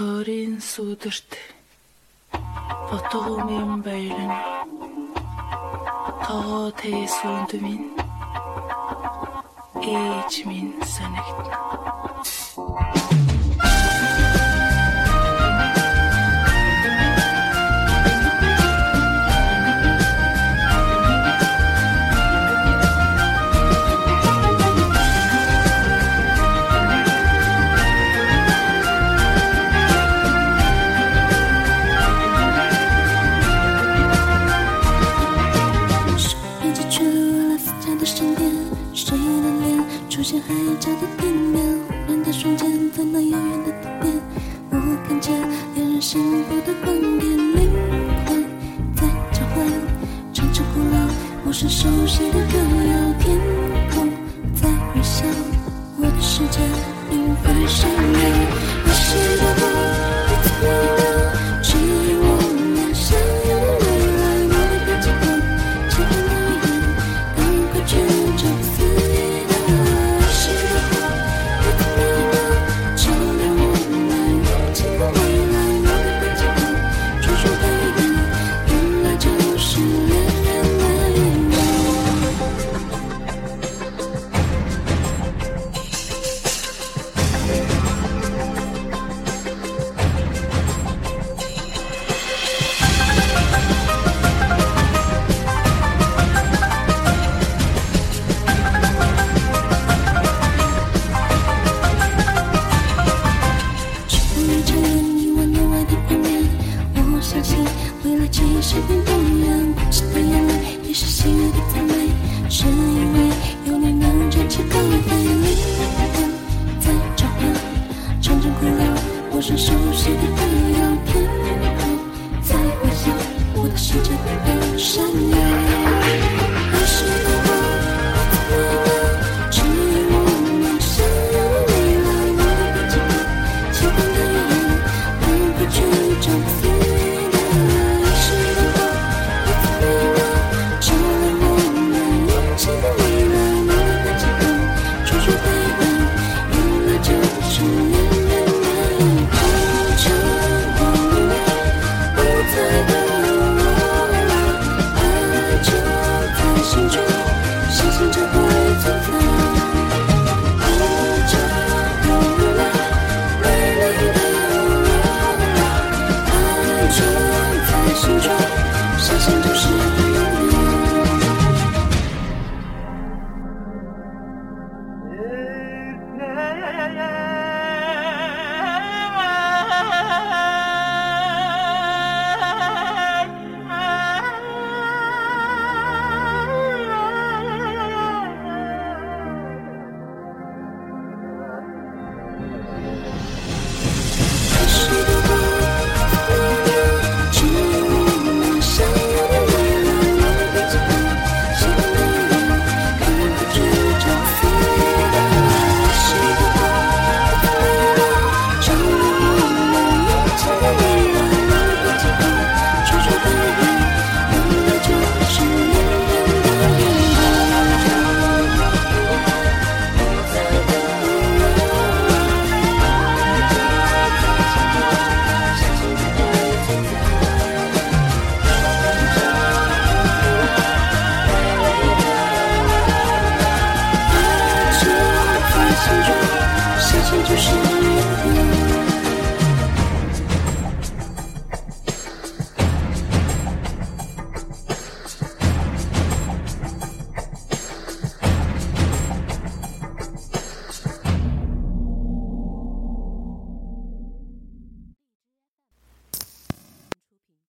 [0.00, 1.30] Тойрын сүдэрт
[2.88, 4.32] Потогомын байлан
[6.24, 7.88] Тоо тэсүнд минь
[9.96, 11.89] Ээж минь санагдна
[40.10, 44.20] 出现海角的天面忽然的瞬间在那遥远的地点
[44.72, 45.32] 我看见
[45.76, 47.70] 恋人幸福的光点灵
[48.26, 48.44] 魂
[48.92, 49.64] 在召唤
[50.32, 51.08] 唱着古老
[51.44, 52.89] 陌生熟悉的歌谣。